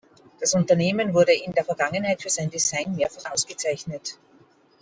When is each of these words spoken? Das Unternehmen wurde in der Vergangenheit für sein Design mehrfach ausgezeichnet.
Das 0.39 0.55
Unternehmen 0.55 1.13
wurde 1.13 1.31
in 1.31 1.51
der 1.51 1.63
Vergangenheit 1.63 2.23
für 2.23 2.31
sein 2.31 2.49
Design 2.49 2.95
mehrfach 2.95 3.29
ausgezeichnet. 3.31 4.17